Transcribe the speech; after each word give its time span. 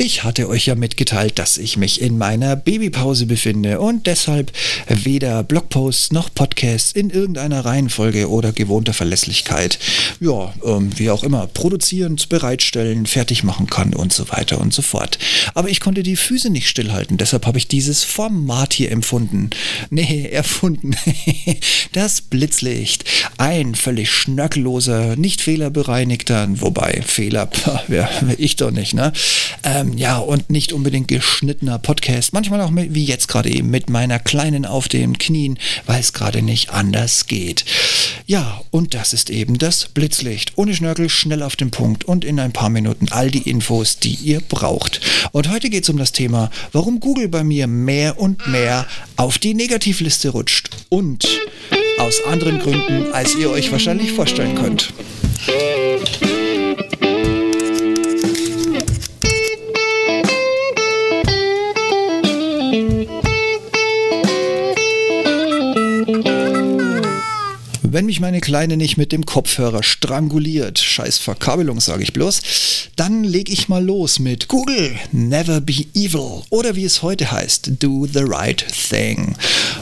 Ich 0.00 0.22
hatte 0.22 0.48
euch 0.48 0.66
ja 0.66 0.76
mitgeteilt, 0.76 1.40
dass 1.40 1.58
ich 1.58 1.76
mich 1.76 2.00
in 2.00 2.18
meiner 2.18 2.54
Babypause 2.54 3.26
befinde 3.26 3.80
und 3.80 4.06
deshalb 4.06 4.52
weder 4.86 5.42
Blogposts 5.42 6.12
noch 6.12 6.32
Podcasts 6.32 6.92
in 6.92 7.10
irgendeiner 7.10 7.64
Reihenfolge 7.64 8.30
oder 8.30 8.52
gewohnter 8.52 8.92
Verlässlichkeit, 8.92 9.80
ja, 10.20 10.54
ähm, 10.64 10.96
wie 10.96 11.10
auch 11.10 11.24
immer, 11.24 11.48
produzieren, 11.48 12.14
bereitstellen, 12.28 13.06
fertig 13.06 13.42
machen 13.42 13.66
kann 13.66 13.92
und 13.92 14.12
so 14.12 14.28
weiter 14.30 14.60
und 14.60 14.72
so 14.72 14.82
fort. 14.82 15.18
Aber 15.54 15.68
ich 15.68 15.80
konnte 15.80 16.04
die 16.04 16.14
Füße 16.14 16.48
nicht 16.48 16.68
stillhalten, 16.68 17.16
deshalb 17.16 17.44
habe 17.44 17.58
ich 17.58 17.66
dieses 17.66 18.04
Format 18.04 18.74
hier 18.74 18.92
empfunden. 18.92 19.50
Nee, 19.90 20.28
erfunden. 20.30 20.94
das 21.92 22.20
Blitzlicht. 22.20 23.04
Ein 23.38 23.74
völlig 23.74 24.10
schnörkelloser, 24.10 25.16
nicht 25.16 25.40
fehlerbereinigter, 25.40 26.46
wobei 26.50 27.02
Fehler, 27.04 27.48
wer, 27.88 28.08
ich 28.36 28.56
doch 28.56 28.70
nicht, 28.70 28.94
ne? 28.94 29.12
Ähm, 29.64 29.87
ähm, 29.88 29.98
ja, 29.98 30.18
und 30.18 30.50
nicht 30.50 30.72
unbedingt 30.72 31.08
geschnittener 31.08 31.78
Podcast. 31.78 32.32
Manchmal 32.32 32.60
auch 32.60 32.70
mit, 32.70 32.94
wie 32.94 33.04
jetzt 33.04 33.28
gerade 33.28 33.50
eben 33.50 33.70
mit 33.70 33.90
meiner 33.90 34.18
Kleinen 34.18 34.64
auf 34.64 34.88
den 34.88 35.18
Knien, 35.18 35.58
weil 35.86 36.00
es 36.00 36.12
gerade 36.12 36.42
nicht 36.42 36.70
anders 36.70 37.26
geht. 37.26 37.64
Ja, 38.26 38.60
und 38.70 38.94
das 38.94 39.12
ist 39.12 39.30
eben 39.30 39.58
das 39.58 39.86
Blitzlicht. 39.86 40.52
Ohne 40.56 40.74
Schnörkel, 40.74 41.08
schnell 41.08 41.42
auf 41.42 41.56
den 41.56 41.70
Punkt 41.70 42.04
und 42.04 42.24
in 42.24 42.40
ein 42.40 42.52
paar 42.52 42.70
Minuten 42.70 43.08
all 43.10 43.30
die 43.30 43.48
Infos, 43.48 43.98
die 43.98 44.14
ihr 44.14 44.40
braucht. 44.40 45.00
Und 45.32 45.50
heute 45.50 45.70
geht 45.70 45.84
es 45.84 45.90
um 45.90 45.96
das 45.96 46.12
Thema, 46.12 46.50
warum 46.72 47.00
Google 47.00 47.28
bei 47.28 47.44
mir 47.44 47.66
mehr 47.66 48.20
und 48.20 48.46
mehr 48.48 48.86
auf 49.16 49.38
die 49.38 49.54
Negativliste 49.54 50.30
rutscht. 50.30 50.70
Und 50.88 51.26
aus 51.98 52.22
anderen 52.26 52.58
Gründen, 52.60 53.12
als 53.12 53.34
ihr 53.34 53.50
euch 53.50 53.72
wahrscheinlich 53.72 54.12
vorstellen 54.12 54.54
könnt. 54.54 54.92
Wenn 67.98 68.06
mich 68.06 68.20
meine 68.20 68.40
Kleine 68.40 68.76
nicht 68.76 68.96
mit 68.96 69.10
dem 69.10 69.26
Kopfhörer 69.26 69.82
stranguliert, 69.82 70.78
scheiß 70.78 71.18
Verkabelung 71.18 71.80
sage 71.80 72.04
ich 72.04 72.12
bloß, 72.12 72.40
dann 72.94 73.24
leg 73.24 73.50
ich 73.50 73.68
mal 73.68 73.84
los 73.84 74.20
mit 74.20 74.46
Google, 74.46 74.94
Never 75.10 75.60
Be 75.60 75.84
Evil 75.94 76.42
oder 76.50 76.76
wie 76.76 76.84
es 76.84 77.02
heute 77.02 77.32
heißt, 77.32 77.72
Do 77.82 78.06
the 78.06 78.22
Right 78.22 78.64
Thing. 78.88 79.34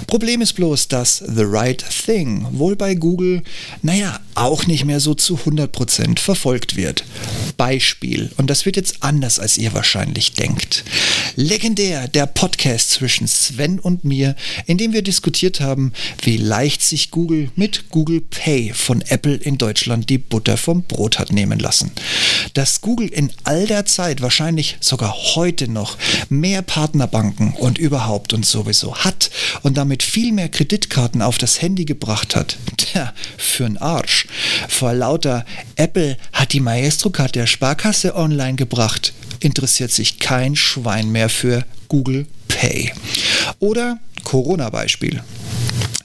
Problem 0.06 0.41
ist 0.41 0.55
bloß, 0.55 0.89
dass 0.89 1.19
The 1.19 1.45
Right 1.45 1.84
Thing 2.06 2.47
wohl 2.53 2.75
bei 2.75 2.95
Google, 2.95 3.42
naja, 3.83 4.19
auch 4.34 4.67
nicht 4.67 4.86
mehr 4.86 5.01
so 5.01 5.12
zu 5.12 5.36
100% 5.36 6.19
verfolgt 6.19 6.75
wird. 6.77 7.05
Beispiel, 7.58 8.30
und 8.39 8.48
das 8.48 8.64
wird 8.64 8.77
jetzt 8.77 9.03
anders, 9.03 9.39
als 9.39 9.58
ihr 9.58 9.75
wahrscheinlich 9.75 10.33
denkt. 10.33 10.84
Legendär 11.36 12.08
der 12.08 12.27
Podcast 12.27 12.92
zwischen 12.92 13.28
Sven 13.28 13.78
und 13.78 14.05
mir, 14.05 14.36
in 14.67 14.78
dem 14.78 14.95
wir 14.95 15.03
diskutiert 15.03 15.61
haben, 15.61 15.92
wie 16.23 16.39
leicht 16.39 16.83
sich 16.83 17.11
Google 17.11 17.51
mit 17.56 17.91
Google 17.91 18.06
Pay 18.07 18.73
von 18.73 19.03
Apple 19.03 19.35
in 19.35 19.59
Deutschland 19.59 20.09
die 20.09 20.19
Butter 20.19 20.57
vom 20.57 20.85
Brot 20.85 21.19
hat 21.19 21.33
nehmen 21.33 21.59
lassen. 21.59 21.91
Dass 22.55 22.81
Google 22.81 23.09
in 23.09 23.33
all 23.45 23.67
der 23.67 23.85
Zeit, 23.85 24.21
wahrscheinlich 24.21 24.77
sogar 24.81 25.15
heute 25.35 25.69
noch, 25.69 25.98
mehr 26.29 26.63
Partnerbanken 26.63 27.53
und 27.55 27.79
überhaupt 27.79 28.33
und 28.33 28.47
sowieso 28.47 28.97
hat 28.97 29.31
und 29.63 29.77
damit 29.77 30.03
viel 30.03 30.33
mehr 30.33 30.48
Kreditkarten 30.48 31.21
auf 31.21 31.39
das 31.39 31.61
Handy 31.61 31.85
gebracht 31.85 32.37
hat, 32.37 32.57
tja, 32.77 33.13
für'n 33.39 33.79
Arsch. 33.79 34.27
Vor 34.69 34.93
lauter 34.93 35.45
Apple 35.75 36.17
hat 36.33 36.53
die 36.53 36.61
Maestro-Card 36.61 37.35
der 37.35 37.47
Sparkasse 37.47 38.15
online 38.15 38.55
gebracht, 38.55 39.13
interessiert 39.41 39.91
sich 39.91 40.19
kein 40.19 40.55
Schwein 40.55 41.11
mehr 41.11 41.29
für 41.29 41.65
Google 41.89 42.27
Pay. 42.48 42.93
Oder 43.59 43.98
Corona-Beispiel. 44.23 45.23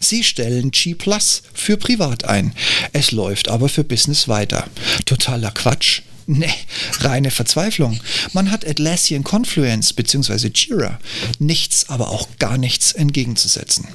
Sie 0.02 0.24
stellen 0.24 0.72
G 0.72 0.96
Plus 0.96 1.44
für 1.54 1.78
privat 1.78 2.26
ein. 2.26 2.54
Es 2.92 3.12
läuft 3.12 3.48
aber 3.50 3.70
für 3.70 3.84
Business 3.84 4.28
weiter. 4.28 4.68
Totaler 5.06 5.52
Quatsch. 5.52 6.02
Nee, 6.28 6.54
reine 7.00 7.32
Verzweiflung. 7.32 8.00
Man 8.32 8.52
hat 8.52 8.66
Atlassian 8.66 9.24
Confluence 9.24 9.92
bzw. 9.92 10.50
Jira 10.54 11.00
nichts, 11.40 11.90
aber 11.90 12.10
auch 12.10 12.28
gar 12.40 12.58
nichts 12.58 12.94
entgegenzusetzen. 12.94 13.88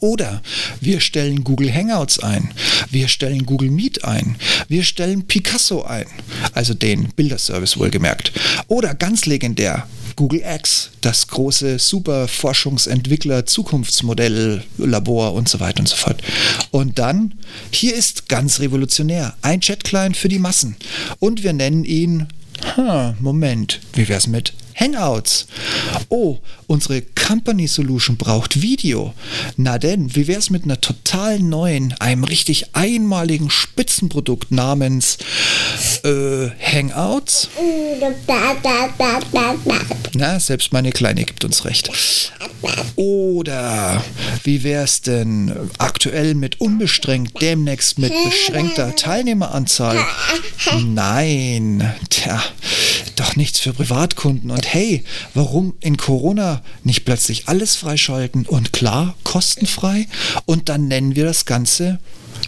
Oder 0.00 0.42
wir 0.80 1.00
stellen 1.00 1.44
Google 1.44 1.72
Hangouts 1.72 2.18
ein, 2.18 2.52
wir 2.90 3.08
stellen 3.08 3.46
Google 3.46 3.70
Meet 3.70 4.04
ein, 4.04 4.36
wir 4.68 4.84
stellen 4.84 5.26
Picasso 5.26 5.82
ein, 5.84 6.06
also 6.52 6.74
den 6.74 7.08
Bilderservice 7.14 7.78
wohlgemerkt. 7.78 8.32
Oder 8.68 8.94
ganz 8.94 9.24
legendär, 9.24 9.86
Google 10.16 10.42
X, 10.42 10.90
das 11.00 11.28
große 11.28 11.78
super 11.78 12.28
Forschungsentwickler 12.28 13.46
Zukunftsmodell 13.46 14.62
Labor 14.78 15.34
und 15.34 15.48
so 15.48 15.60
weiter 15.60 15.80
und 15.80 15.88
so 15.88 15.96
fort. 15.96 16.22
Und 16.70 16.98
dann, 16.98 17.34
hier 17.70 17.94
ist 17.94 18.28
ganz 18.28 18.60
revolutionär, 18.60 19.34
ein 19.42 19.60
Chat-Client 19.60 20.16
für 20.16 20.28
die 20.28 20.38
Massen. 20.38 20.76
Und 21.18 21.42
wir 21.42 21.52
nennen 21.52 21.84
ihn, 21.84 22.28
ha, 22.76 23.14
Moment, 23.20 23.80
wie 23.94 24.08
wär's 24.08 24.26
mit 24.26 24.52
Hangouts. 24.74 25.46
Oh, 26.08 26.38
unsere 26.66 27.02
Company 27.02 27.66
Solution 27.66 28.16
braucht 28.16 28.60
Video. 28.60 29.14
Na 29.56 29.78
denn, 29.78 30.14
wie 30.14 30.26
wäre 30.26 30.38
es 30.38 30.50
mit 30.50 30.64
einer 30.64 30.80
total 30.80 31.38
neuen, 31.38 31.94
einem 32.00 32.24
richtig 32.24 32.74
einmaligen 32.74 33.50
Spitzenprodukt 33.50 34.50
namens 34.50 35.18
äh, 36.04 36.48
Hangouts? 36.60 37.48
Na, 40.14 40.38
selbst 40.40 40.72
meine 40.72 40.92
Kleine 40.92 41.24
gibt 41.24 41.44
uns 41.44 41.64
recht. 41.64 41.90
Oder 42.96 44.02
wie 44.42 44.62
wäre 44.62 44.84
es 44.84 45.02
denn 45.02 45.54
aktuell 45.78 46.34
mit 46.34 46.60
unbeschränkt, 46.60 47.40
demnächst 47.40 47.98
mit 47.98 48.12
beschränkter 48.24 48.94
Teilnehmeranzahl? 48.96 49.98
Nein, 50.84 51.94
tja, 52.10 52.42
doch 53.16 53.36
nichts 53.36 53.60
für 53.60 53.72
Privatkunden. 53.72 54.50
Und 54.50 54.72
hey, 54.72 55.04
warum 55.34 55.74
in 55.80 55.96
Corona 55.96 56.62
nicht 56.82 57.04
plötzlich 57.04 57.48
alles 57.48 57.76
freischalten 57.76 58.46
und 58.46 58.72
klar, 58.72 59.14
kostenfrei? 59.24 60.06
Und 60.46 60.68
dann 60.68 60.88
nennen 60.88 61.16
wir 61.16 61.24
das 61.24 61.44
Ganze, 61.44 61.98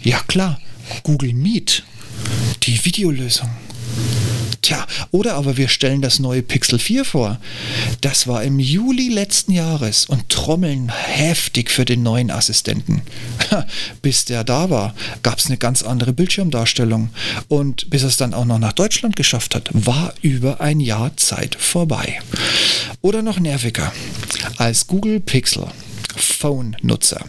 ja 0.03 0.19
klar, 0.27 0.59
Google 1.03 1.33
Meet, 1.33 1.83
die 2.63 2.83
Videolösung. 2.83 3.49
Tja, 4.67 4.85
oder 5.11 5.35
aber 5.35 5.55
wir 5.55 5.69
stellen 5.69 6.01
das 6.01 6.19
neue 6.19 6.41
Pixel 6.41 6.77
4 6.77 7.05
vor. 7.05 7.39
Das 8.01 8.27
war 8.27 8.43
im 8.43 8.59
Juli 8.59 9.07
letzten 9.07 9.53
Jahres 9.53 10.03
und 10.07 10.27
trommeln 10.27 10.89
heftig 10.89 11.71
für 11.71 11.85
den 11.85 12.03
neuen 12.03 12.29
Assistenten. 12.29 13.01
bis 14.01 14.25
der 14.25 14.43
da 14.43 14.69
war, 14.69 14.93
gab 15.23 15.39
es 15.39 15.45
eine 15.45 15.55
ganz 15.55 15.83
andere 15.83 16.11
Bildschirmdarstellung. 16.11 17.11
Und 17.47 17.89
bis 17.89 18.03
es 18.03 18.17
dann 18.17 18.33
auch 18.33 18.43
noch 18.43 18.59
nach 18.59 18.73
Deutschland 18.73 19.15
geschafft 19.15 19.55
hat, 19.55 19.69
war 19.71 20.13
über 20.21 20.59
ein 20.59 20.81
Jahr 20.81 21.15
Zeit 21.15 21.55
vorbei. 21.55 22.19
Oder 22.99 23.21
noch 23.21 23.39
nerviger. 23.39 23.93
Als 24.57 24.85
Google 24.87 25.21
Pixel 25.21 25.67
Phone-Nutzer 26.17 27.23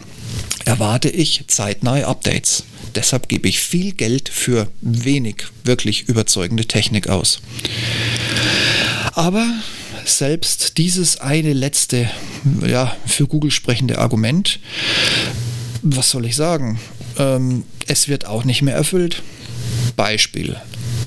erwarte 0.65 1.09
ich 1.09 1.45
zeitnahe 1.47 2.07
Updates. 2.07 2.63
Deshalb 2.95 3.29
gebe 3.29 3.47
ich 3.47 3.59
viel 3.59 3.93
Geld 3.93 4.29
für 4.29 4.67
wenig 4.81 5.45
wirklich 5.63 6.09
überzeugende 6.09 6.65
Technik 6.65 7.07
aus. 7.07 7.41
Aber 9.13 9.45
selbst 10.05 10.77
dieses 10.77 11.19
eine 11.19 11.53
letzte, 11.53 12.09
ja, 12.65 12.95
für 13.05 13.27
Google 13.27 13.51
sprechende 13.51 13.99
Argument, 13.99 14.59
was 15.81 16.09
soll 16.09 16.25
ich 16.25 16.35
sagen? 16.35 16.79
Ähm, 17.17 17.63
es 17.87 18.07
wird 18.07 18.25
auch 18.25 18.43
nicht 18.43 18.61
mehr 18.61 18.75
erfüllt. 18.75 19.21
Beispiel. 19.95 20.55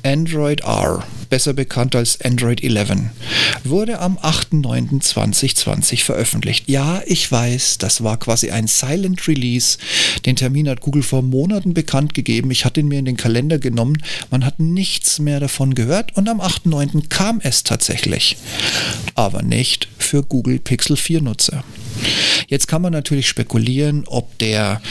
Android 0.03 0.61
R, 0.61 1.05
besser 1.33 1.55
bekannt 1.55 1.97
als 1.97 2.21
Android 2.21 2.63
11, 2.63 2.91
wurde 3.65 4.01
am 4.01 4.19
8.9.2020 4.19 6.05
veröffentlicht. 6.05 6.69
Ja, 6.69 7.01
ich 7.07 7.33
weiß, 7.33 7.79
das 7.79 8.05
war 8.05 8.19
quasi 8.19 8.51
ein 8.51 8.67
Silent 8.67 9.27
Release. 9.27 9.79
Den 10.27 10.37
Termin 10.37 10.69
hat 10.69 10.83
Google 10.83 11.03
vor 11.03 11.23
Monaten 11.23 11.73
bekannt 11.73 12.13
gegeben. 12.13 12.51
Ich 12.51 12.67
hatte 12.67 12.81
ihn 12.81 12.89
mir 12.89 12.99
in 12.99 13.07
den 13.07 13.17
Kalender 13.17 13.59
genommen. 13.59 14.03
Man 14.31 14.45
hat 14.45 14.61
nichts 14.61 15.21
mehr 15.21 15.41
davon 15.41 15.75
gehört 15.75 16.15
und 16.19 16.29
am 16.29 16.43
8.9. 16.43 17.09
kam 17.09 17.41
es 17.43 17.63
tatsächlich. 17.63 18.37
Aber 19.15 19.41
nicht 19.41 19.89
für 19.97 20.23
Google 20.23 20.59
Pixel 20.59 20.99
4 20.99 21.23
Nutzer. 21.23 21.65
Jetzt 22.49 22.69
kann 22.69 22.83
man 22.83 22.93
natürlich 22.93 23.29
spekulieren, 23.29 24.05
ob 24.07 24.39
der, 24.39 24.83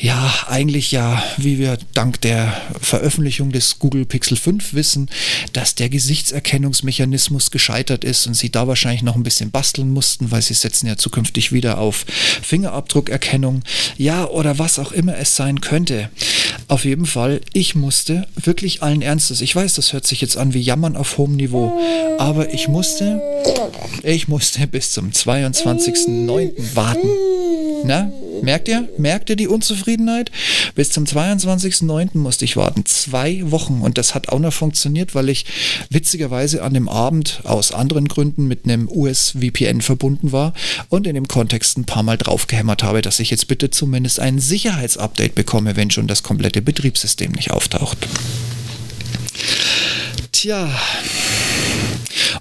ja, 0.00 0.34
eigentlich 0.48 0.92
ja, 0.92 1.22
wie 1.36 1.58
wir 1.58 1.78
dank 1.94 2.20
der 2.20 2.60
Veröffentlichung 2.80 3.52
des 3.52 3.78
Google 3.78 4.04
Pixel 4.06 4.36
5 4.36 4.74
wissen, 4.74 5.08
dass 5.52 5.74
der 5.74 5.88
Gesichtserkennungsmechanismus 5.88 7.50
gescheitert 7.50 8.04
ist 8.04 8.26
und 8.26 8.34
sie 8.34 8.50
da 8.50 8.66
wahrscheinlich 8.66 9.02
noch 9.02 9.14
ein 9.14 9.22
bisschen 9.22 9.50
basteln 9.50 9.92
mussten, 9.92 10.30
weil 10.30 10.42
sie 10.42 10.54
setzen 10.54 10.86
ja 10.86 10.96
zukünftig 10.96 11.52
wieder 11.52 11.78
auf 11.78 12.04
Fingerabdruckerkennung. 12.42 13.62
Ja, 13.96 14.26
oder 14.26 14.58
was 14.58 14.78
auch 14.78 14.92
immer 14.92 15.16
es 15.16 15.36
sein 15.36 15.60
könnte. 15.60 16.10
Auf 16.68 16.84
jeden 16.84 17.06
Fall, 17.06 17.40
ich 17.52 17.76
musste 17.76 18.26
wirklich 18.34 18.82
allen 18.82 19.00
Ernstes, 19.00 19.40
ich 19.40 19.54
weiß, 19.54 19.74
das 19.74 19.92
hört 19.92 20.04
sich 20.04 20.20
jetzt 20.20 20.36
an 20.36 20.52
wie 20.52 20.60
Jammern 20.60 20.96
auf 20.96 21.16
hohem 21.16 21.36
Niveau, 21.36 21.72
aber 22.18 22.52
ich 22.52 22.66
musste, 22.66 23.22
ich 24.02 24.26
musste 24.26 24.66
bis 24.66 24.90
zum 24.90 25.10
22.09. 25.10 26.74
warten. 26.74 27.08
Na, 27.84 28.10
merkt 28.46 28.68
ihr? 28.68 28.88
Merkt 28.96 29.28
ihr 29.28 29.36
die 29.36 29.48
Unzufriedenheit? 29.48 30.30
Bis 30.76 30.90
zum 30.90 31.04
22.09. 31.04 32.16
musste 32.16 32.44
ich 32.44 32.56
warten. 32.56 32.86
Zwei 32.86 33.42
Wochen. 33.50 33.80
Und 33.82 33.98
das 33.98 34.14
hat 34.14 34.28
auch 34.28 34.38
noch 34.38 34.52
funktioniert, 34.52 35.14
weil 35.14 35.28
ich 35.28 35.44
witzigerweise 35.90 36.62
an 36.62 36.72
dem 36.72 36.88
Abend 36.88 37.40
aus 37.42 37.72
anderen 37.72 38.06
Gründen 38.06 38.46
mit 38.46 38.64
einem 38.64 38.88
US-VPN 38.88 39.82
verbunden 39.82 40.30
war 40.30 40.54
und 40.88 41.08
in 41.08 41.16
dem 41.16 41.26
Kontext 41.28 41.76
ein 41.76 41.84
paar 41.84 42.04
Mal 42.04 42.16
draufgehämmert 42.16 42.84
habe, 42.84 43.02
dass 43.02 43.18
ich 43.18 43.30
jetzt 43.30 43.48
bitte 43.48 43.70
zumindest 43.70 44.20
ein 44.20 44.38
Sicherheitsupdate 44.38 45.34
bekomme, 45.34 45.76
wenn 45.76 45.90
schon 45.90 46.06
das 46.06 46.22
komplette 46.22 46.62
Betriebssystem 46.62 47.32
nicht 47.32 47.50
auftaucht. 47.50 48.06
Tja. 50.30 50.70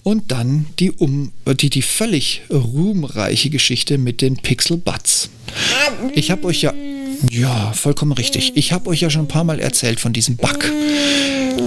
Und 0.04 0.32
dann 0.32 0.68
die, 0.78 0.92
um, 0.92 1.32
die, 1.48 1.72
die 1.72 1.82
völlig 1.82 2.44
ruhmreiche 2.52 3.50
Geschichte 3.50 3.98
mit 3.98 4.22
den 4.22 4.38
Pixel 4.38 4.78
Buds. 4.78 5.30
Ich 6.14 6.32
habe 6.32 6.46
euch 6.48 6.62
ja. 6.62 6.74
Ja, 7.30 7.72
vollkommen 7.74 8.12
richtig. 8.12 8.56
Ich 8.56 8.74
habe 8.74 8.90
euch 8.90 9.02
ja 9.02 9.10
schon 9.10 9.22
ein 9.22 9.28
paar 9.28 9.44
Mal 9.44 9.60
erzählt 9.60 10.00
von 10.00 10.14
diesem 10.14 10.36
Bug, 10.36 10.72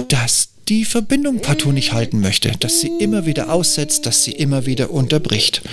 dass 0.07 0.48
die 0.69 0.85
Verbindung 0.85 1.41
partout 1.41 1.71
nicht 1.71 1.93
halten 1.93 2.19
möchte, 2.19 2.51
dass 2.59 2.79
sie 2.79 2.91
immer 2.99 3.25
wieder 3.25 3.51
aussetzt, 3.51 4.05
dass 4.05 4.23
sie 4.23 4.33
immer 4.33 4.67
wieder 4.67 4.91
unterbricht. 4.91 5.63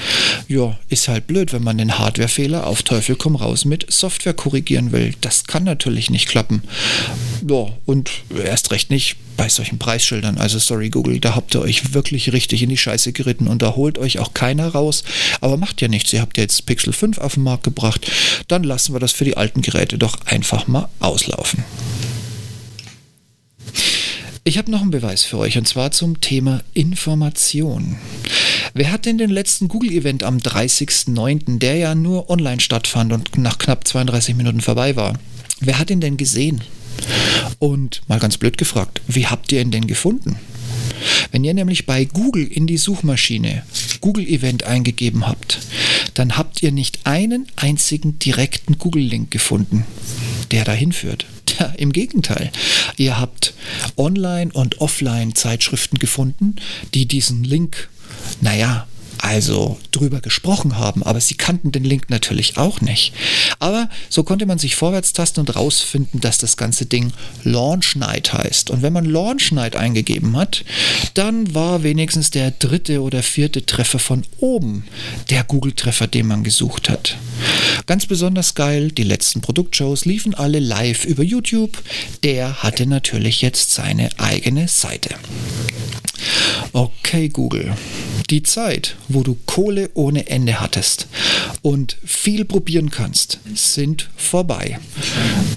Ja, 0.48 0.78
ist 0.88 1.08
halt 1.08 1.26
blöd, 1.26 1.52
wenn 1.52 1.62
man 1.62 1.76
den 1.76 1.98
Hardwarefehler 1.98 2.66
auf 2.66 2.82
Teufel 2.82 3.14
komm 3.14 3.36
raus 3.36 3.66
mit 3.66 3.92
Software 3.92 4.32
korrigieren 4.32 4.92
will. 4.92 5.12
Das 5.20 5.44
kann 5.44 5.64
natürlich 5.64 6.08
nicht 6.08 6.28
klappen. 6.28 6.62
Ja, 7.46 7.68
und 7.84 8.10
erst 8.42 8.70
recht 8.70 8.90
nicht 8.90 9.16
bei 9.36 9.50
solchen 9.50 9.78
Preisschildern. 9.78 10.38
Also 10.38 10.58
sorry 10.58 10.88
Google, 10.88 11.20
da 11.20 11.34
habt 11.34 11.54
ihr 11.54 11.60
euch 11.60 11.92
wirklich 11.92 12.32
richtig 12.32 12.62
in 12.62 12.70
die 12.70 12.78
Scheiße 12.78 13.12
geritten 13.12 13.48
und 13.48 13.60
da 13.60 13.76
holt 13.76 13.98
euch 13.98 14.18
auch 14.18 14.32
keiner 14.32 14.68
raus. 14.68 15.04
Aber 15.42 15.58
macht 15.58 15.82
ja 15.82 15.88
nichts, 15.88 16.10
ihr 16.14 16.22
habt 16.22 16.38
ja 16.38 16.42
jetzt 16.42 16.64
Pixel 16.64 16.94
5 16.94 17.18
auf 17.18 17.34
den 17.34 17.42
Markt 17.42 17.64
gebracht. 17.64 18.10
Dann 18.48 18.64
lassen 18.64 18.94
wir 18.94 19.00
das 19.00 19.12
für 19.12 19.26
die 19.26 19.36
alten 19.36 19.60
Geräte 19.60 19.98
doch 19.98 20.16
einfach 20.24 20.66
mal 20.66 20.88
auslaufen. 21.00 21.64
Ich 24.48 24.58
habe 24.58 24.70
noch 24.70 24.80
einen 24.80 24.92
Beweis 24.92 25.24
für 25.24 25.38
euch 25.38 25.58
und 25.58 25.66
zwar 25.66 25.90
zum 25.90 26.20
Thema 26.20 26.62
Information. 26.72 27.96
Wer 28.74 28.92
hat 28.92 29.04
denn 29.04 29.18
den 29.18 29.30
letzten 29.30 29.66
Google-Event 29.66 30.22
am 30.22 30.36
30.09., 30.36 31.58
der 31.58 31.74
ja 31.74 31.96
nur 31.96 32.30
online 32.30 32.60
stattfand 32.60 33.12
und 33.12 33.36
nach 33.38 33.58
knapp 33.58 33.88
32 33.88 34.36
Minuten 34.36 34.60
vorbei 34.60 34.94
war? 34.94 35.18
Wer 35.58 35.80
hat 35.80 35.90
ihn 35.90 36.00
denn 36.00 36.16
gesehen? 36.16 36.60
Und 37.58 38.02
mal 38.06 38.20
ganz 38.20 38.38
blöd 38.38 38.56
gefragt, 38.56 39.00
wie 39.08 39.26
habt 39.26 39.50
ihr 39.50 39.60
ihn 39.60 39.72
denn 39.72 39.88
gefunden? 39.88 40.36
Wenn 41.32 41.42
ihr 41.42 41.52
nämlich 41.52 41.84
bei 41.84 42.04
Google 42.04 42.46
in 42.46 42.68
die 42.68 42.78
Suchmaschine 42.78 43.64
Google 44.00 44.28
Event 44.28 44.62
eingegeben 44.62 45.26
habt, 45.26 45.58
dann 46.14 46.38
habt 46.38 46.62
ihr 46.62 46.70
nicht 46.70 47.00
einen 47.02 47.48
einzigen 47.56 48.20
direkten 48.20 48.78
Google-Link 48.78 49.32
gefunden, 49.32 49.84
der 50.52 50.62
dahin 50.62 50.92
führt. 50.92 51.26
Ja, 51.58 51.72
Im 51.78 51.92
Gegenteil, 51.92 52.50
ihr 52.96 53.18
habt 53.18 53.54
Online- 53.96 54.52
und 54.52 54.80
Offline-Zeitschriften 54.80 55.98
gefunden, 55.98 56.56
die 56.94 57.06
diesen 57.06 57.44
Link, 57.44 57.88
naja, 58.40 58.86
also 59.18 59.78
drüber 59.92 60.20
gesprochen 60.20 60.76
haben, 60.76 61.02
aber 61.02 61.20
sie 61.20 61.34
kannten 61.34 61.72
den 61.72 61.84
Link 61.84 62.10
natürlich 62.10 62.58
auch 62.58 62.80
nicht. 62.80 63.12
Aber 63.58 63.88
so 64.08 64.22
konnte 64.22 64.46
man 64.46 64.58
sich 64.58 64.76
vorwärts 64.76 65.12
tasten 65.12 65.40
und 65.40 65.56
rausfinden, 65.56 66.20
dass 66.20 66.38
das 66.38 66.56
ganze 66.56 66.86
Ding 66.86 67.12
Launch 67.42 67.96
Night 67.96 68.32
heißt. 68.32 68.70
Und 68.70 68.82
wenn 68.82 68.92
man 68.92 69.04
Launch 69.04 69.52
Night 69.52 69.76
eingegeben 69.76 70.36
hat, 70.36 70.64
dann 71.14 71.54
war 71.54 71.82
wenigstens 71.82 72.30
der 72.30 72.50
dritte 72.50 73.02
oder 73.02 73.22
vierte 73.22 73.64
Treffer 73.64 73.98
von 73.98 74.22
oben 74.38 74.84
der 75.30 75.44
Google-Treffer, 75.44 76.06
den 76.06 76.26
man 76.26 76.44
gesucht 76.44 76.88
hat. 76.88 77.16
Ganz 77.86 78.06
besonders 78.06 78.56
geil, 78.56 78.90
die 78.90 79.04
letzten 79.04 79.40
Produktshows 79.40 80.06
liefen 80.06 80.34
alle 80.34 80.58
live 80.58 81.04
über 81.04 81.22
YouTube. 81.22 81.80
Der 82.24 82.64
hatte 82.64 82.84
natürlich 82.84 83.42
jetzt 83.42 83.72
seine 83.72 84.08
eigene 84.18 84.66
Seite. 84.66 85.14
Okay, 86.72 87.28
Google. 87.28 87.72
Die 88.30 88.42
Zeit, 88.42 88.96
wo 89.08 89.22
du 89.22 89.36
Kohle 89.46 89.90
ohne 89.94 90.28
Ende 90.28 90.60
hattest 90.60 91.06
und 91.62 91.96
viel 92.04 92.44
probieren 92.44 92.90
kannst, 92.90 93.38
sind 93.54 94.08
vorbei. 94.16 94.78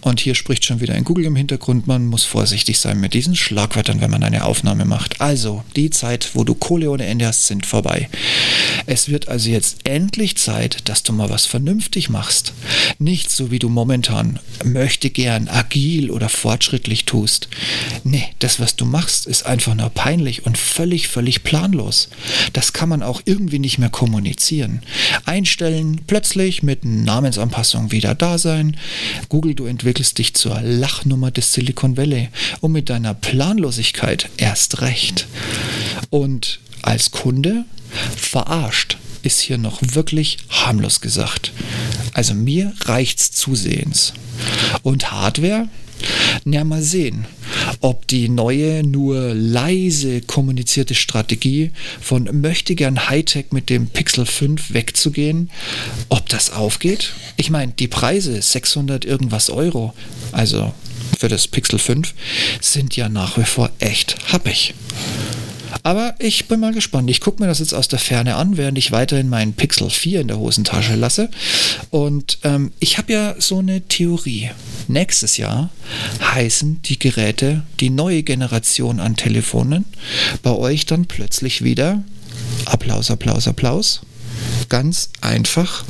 Und 0.01 0.19
hier 0.19 0.35
spricht 0.35 0.65
schon 0.65 0.79
wieder 0.79 0.93
ein 0.93 1.03
Google 1.03 1.25
im 1.25 1.35
Hintergrund. 1.35 1.87
Man 1.87 2.05
muss 2.05 2.23
vorsichtig 2.23 2.79
sein 2.79 2.99
mit 2.99 3.13
diesen 3.13 3.35
Schlagwörtern, 3.35 4.01
wenn 4.01 4.11
man 4.11 4.23
eine 4.23 4.45
Aufnahme 4.45 4.85
macht. 4.85 5.19
Also, 5.19 5.63
die 5.75 5.89
Zeit, 5.89 6.31
wo 6.33 6.43
du 6.43 6.53
Kohle 6.53 6.89
ohne 6.91 7.05
Ende 7.05 7.25
hast, 7.25 7.47
sind 7.47 7.65
vorbei. 7.65 8.09
Es 8.85 9.09
wird 9.09 9.27
also 9.27 9.49
jetzt 9.49 9.77
endlich 9.83 10.37
Zeit, 10.37 10.87
dass 10.89 11.03
du 11.03 11.13
mal 11.13 11.29
was 11.29 11.45
vernünftig 11.45 12.09
machst. 12.09 12.53
Nicht 12.97 13.31
so 13.31 13.51
wie 13.51 13.59
du 13.59 13.69
momentan 13.69 14.39
möchte 14.63 15.09
gern 15.09 15.47
agil 15.47 16.11
oder 16.11 16.29
fortschrittlich 16.29 17.05
tust. 17.05 17.49
Nee, 18.03 18.25
das, 18.39 18.59
was 18.59 18.75
du 18.75 18.85
machst, 18.85 19.25
ist 19.25 19.45
einfach 19.45 19.75
nur 19.75 19.89
peinlich 19.89 20.45
und 20.45 20.57
völlig, 20.57 21.07
völlig 21.07 21.43
planlos. 21.43 22.09
Das 22.59 22.73
kann 22.73 22.89
man 22.89 23.03
auch 23.03 23.21
irgendwie 23.23 23.57
nicht 23.57 23.77
mehr 23.77 23.89
kommunizieren. 23.89 24.81
Einstellen, 25.23 26.01
plötzlich 26.07 26.61
mit 26.61 26.83
Namensanpassung 26.83 27.93
wieder 27.93 28.15
da 28.15 28.37
sein. 28.37 28.75
Google, 29.29 29.55
du 29.55 29.65
entwickelst 29.65 30.17
dich 30.17 30.33
zur 30.33 30.59
Lachnummer 30.59 31.31
des 31.31 31.53
Silicon 31.53 31.95
Valley 31.95 32.27
und 32.59 32.73
mit 32.73 32.89
deiner 32.89 33.13
Planlosigkeit 33.13 34.29
erst 34.35 34.81
recht. 34.81 35.25
Und 36.09 36.59
als 36.81 37.11
Kunde 37.11 37.63
verarscht 38.17 38.97
ist 39.23 39.39
hier 39.39 39.57
noch 39.57 39.79
wirklich 39.81 40.39
harmlos 40.49 40.99
gesagt. 40.99 41.53
Also 42.11 42.33
mir 42.33 42.73
reicht's 42.81 43.31
zusehends. 43.31 44.11
Und 44.83 45.11
Hardware? 45.11 45.69
Na, 46.43 46.65
mal 46.65 46.81
sehen, 46.81 47.25
ob 47.81 48.07
die 48.07 48.29
neue, 48.29 48.83
nur 48.83 49.33
leise 49.33 50.21
kommunizierte 50.21 50.95
Strategie 50.95 51.71
von 52.01 52.29
möchte 52.41 52.75
gern 52.75 53.09
Hightech 53.09 53.47
mit 53.51 53.69
dem 53.69 53.87
Pixel 53.87 54.25
5 54.25 54.73
wegzugehen, 54.73 55.49
ob 56.09 56.27
das 56.29 56.51
aufgeht. 56.51 57.13
Ich 57.37 57.49
meine, 57.49 57.71
die 57.71 57.87
Preise 57.87 58.41
600 58.41 59.05
irgendwas 59.05 59.49
Euro, 59.49 59.93
also 60.31 60.73
für 61.17 61.29
das 61.29 61.47
Pixel 61.47 61.79
5, 61.79 62.13
sind 62.61 62.95
ja 62.95 63.09
nach 63.09 63.37
wie 63.37 63.43
vor 63.43 63.69
echt 63.79 64.17
happig. 64.31 64.73
Aber 65.83 66.15
ich 66.19 66.47
bin 66.47 66.59
mal 66.59 66.73
gespannt. 66.73 67.09
Ich 67.09 67.21
gucke 67.21 67.41
mir 67.41 67.47
das 67.47 67.59
jetzt 67.59 67.73
aus 67.73 67.87
der 67.87 67.99
Ferne 67.99 68.35
an, 68.35 68.57
während 68.57 68.77
ich 68.77 68.91
weiterhin 68.91 69.29
meinen 69.29 69.53
Pixel 69.53 69.89
4 69.89 70.21
in 70.21 70.27
der 70.27 70.39
Hosentasche 70.39 70.95
lasse. 70.95 71.29
Und 71.89 72.39
ähm, 72.43 72.71
ich 72.79 72.97
habe 72.97 73.13
ja 73.13 73.35
so 73.39 73.59
eine 73.59 73.81
Theorie. 73.81 74.51
Nächstes 74.87 75.37
Jahr 75.37 75.69
heißen 76.21 76.81
die 76.83 76.99
Geräte, 76.99 77.63
die 77.79 77.89
neue 77.89 78.23
Generation 78.23 78.99
an 78.99 79.15
Telefonen, 79.15 79.85
bei 80.43 80.51
euch 80.51 80.85
dann 80.85 81.05
plötzlich 81.05 81.63
wieder 81.63 82.03
Applaus, 82.65 83.11
Applaus, 83.11 83.47
Applaus. 83.47 84.01
Ganz 84.69 85.09
einfach 85.21 85.83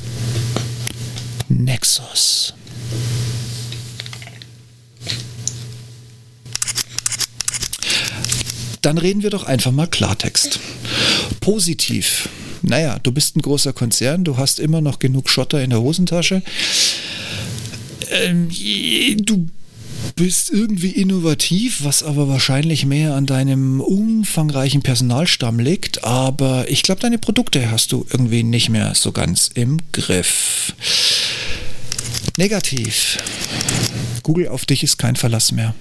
Nexus. 1.47 2.53
Dann 8.89 8.97
reden 8.97 9.21
wir 9.21 9.29
doch 9.29 9.43
einfach 9.43 9.71
mal 9.71 9.85
Klartext. 9.85 10.59
Positiv. 11.41 12.27
Naja, 12.63 12.97
du 12.97 13.11
bist 13.11 13.37
ein 13.37 13.43
großer 13.43 13.71
Konzern, 13.71 14.23
du 14.23 14.37
hast 14.37 14.59
immer 14.59 14.81
noch 14.81 14.97
genug 14.97 15.29
Schotter 15.29 15.61
in 15.61 15.69
der 15.69 15.79
Hosentasche. 15.79 16.41
Ähm, 18.09 18.49
du 19.19 19.47
bist 20.15 20.49
irgendwie 20.49 20.89
innovativ, 20.89 21.83
was 21.83 22.01
aber 22.01 22.29
wahrscheinlich 22.29 22.87
mehr 22.87 23.13
an 23.13 23.27
deinem 23.27 23.79
umfangreichen 23.79 24.81
Personalstamm 24.81 25.59
liegt. 25.59 26.03
Aber 26.03 26.67
ich 26.67 26.81
glaube, 26.81 27.01
deine 27.01 27.19
Produkte 27.19 27.69
hast 27.69 27.91
du 27.91 28.07
irgendwie 28.09 28.41
nicht 28.41 28.69
mehr 28.69 28.95
so 28.95 29.11
ganz 29.11 29.51
im 29.53 29.77
Griff. 29.91 30.73
Negativ. 32.37 33.19
Google 34.29 34.49
auf 34.49 34.67
dich 34.67 34.83
ist 34.83 34.99
kein 34.99 35.15
Verlass 35.15 35.51
mehr. 35.51 35.73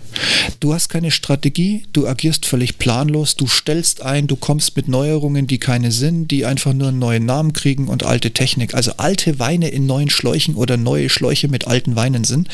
Du 0.58 0.72
hast 0.72 0.88
keine 0.88 1.10
Strategie, 1.10 1.82
du 1.92 2.08
agierst 2.08 2.46
völlig 2.46 2.78
planlos, 2.78 3.36
du 3.36 3.46
stellst 3.46 4.00
ein, 4.00 4.26
du 4.26 4.36
kommst 4.36 4.74
mit 4.74 4.88
Neuerungen, 4.88 5.46
die 5.46 5.58
keine 5.58 5.92
sind, 5.92 6.30
die 6.30 6.46
einfach 6.46 6.72
nur 6.72 6.88
einen 6.88 6.98
neuen 6.98 7.26
Namen 7.26 7.52
kriegen 7.52 7.88
und 7.88 8.06
alte 8.06 8.30
Technik. 8.30 8.72
Also 8.72 8.92
alte 8.96 9.38
Weine 9.38 9.68
in 9.68 9.84
neuen 9.84 10.08
Schläuchen 10.08 10.54
oder 10.54 10.78
neue 10.78 11.10
Schläuche 11.10 11.48
mit 11.48 11.66
alten 11.66 11.94
Weinen 11.94 12.24
sind. 12.24 12.48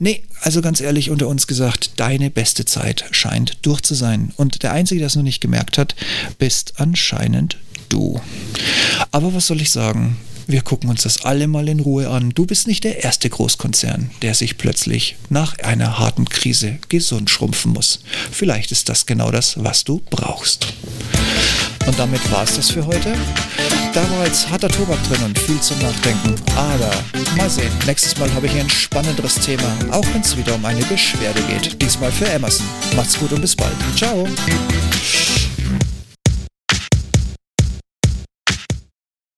Nee, 0.00 0.24
also 0.40 0.62
ganz 0.62 0.80
ehrlich 0.80 1.10
unter 1.10 1.28
uns 1.28 1.46
gesagt, 1.46 1.92
deine 1.98 2.28
beste 2.28 2.64
Zeit 2.64 3.04
scheint 3.12 3.58
durch 3.62 3.82
zu 3.82 3.94
sein. 3.94 4.32
Und 4.36 4.64
der 4.64 4.72
Einzige, 4.72 4.98
der 4.98 5.06
es 5.06 5.14
noch 5.14 5.22
nicht 5.22 5.40
gemerkt 5.40 5.78
hat, 5.78 5.94
bist 6.38 6.74
anscheinend 6.78 7.56
du. 7.88 8.20
Aber 9.12 9.32
was 9.32 9.46
soll 9.46 9.60
ich 9.60 9.70
sagen? 9.70 10.16
Wir 10.50 10.62
gucken 10.62 10.90
uns 10.90 11.04
das 11.04 11.24
alle 11.24 11.46
mal 11.46 11.68
in 11.68 11.78
Ruhe 11.78 12.08
an. 12.08 12.30
Du 12.30 12.44
bist 12.44 12.66
nicht 12.66 12.82
der 12.82 13.04
erste 13.04 13.30
Großkonzern, 13.30 14.10
der 14.20 14.34
sich 14.34 14.58
plötzlich 14.58 15.14
nach 15.28 15.56
einer 15.60 16.00
harten 16.00 16.28
Krise 16.28 16.80
gesund 16.88 17.30
schrumpfen 17.30 17.72
muss. 17.72 18.00
Vielleicht 18.32 18.72
ist 18.72 18.88
das 18.88 19.06
genau 19.06 19.30
das, 19.30 19.62
was 19.62 19.84
du 19.84 20.02
brauchst. 20.10 20.66
Und 21.86 21.96
damit 22.00 22.32
war 22.32 22.42
es 22.42 22.56
das 22.56 22.68
für 22.68 22.84
heute. 22.84 23.14
Da 23.94 24.10
war 24.10 24.26
jetzt 24.26 24.50
harter 24.50 24.68
Tobak 24.68 24.98
drin 25.04 25.22
und 25.24 25.38
viel 25.38 25.60
zum 25.60 25.78
Nachdenken. 25.78 26.34
Aber 26.56 26.90
mal 27.36 27.48
sehen, 27.48 27.70
nächstes 27.86 28.18
Mal 28.18 28.32
habe 28.34 28.46
ich 28.46 28.54
ein 28.54 28.68
spannenderes 28.68 29.36
Thema, 29.36 29.72
auch 29.92 30.06
wenn 30.12 30.22
es 30.22 30.36
wieder 30.36 30.56
um 30.56 30.64
eine 30.64 30.84
Beschwerde 30.86 31.42
geht. 31.42 31.80
Diesmal 31.80 32.10
für 32.10 32.28
Emerson. 32.28 32.66
Macht's 32.96 33.16
gut 33.16 33.32
und 33.32 33.40
bis 33.40 33.54
bald. 33.54 33.76
Ciao. 33.94 34.26